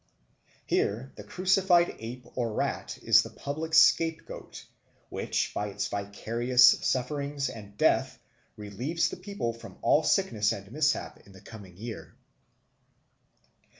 [0.65, 4.65] Here the crucified ape or rat is the public scapegoat,
[5.09, 8.17] which by its vicarious sufferings and death
[8.57, 12.15] relieves the people from all sickness and mishap in the coming year.